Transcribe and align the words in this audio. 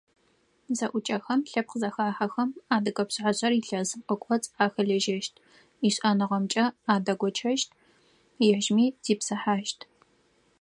Зэӏукӏэхэм, 0.77 1.41
лъэпкъ 1.51 1.75
зэхахьэхэм 1.81 2.49
адыгэ 2.75 3.03
пшъашъэр 3.07 3.53
илъэсым 3.59 4.01
къыкӏоцӏ 4.07 4.51
ахэлэжьэщт, 4.63 5.33
ишӏэныгъэхэмкӏэ 5.87 6.65
адэгощэщт, 6.93 7.69
ежьми 8.57 8.85
зипсыхьащт. 9.03 9.79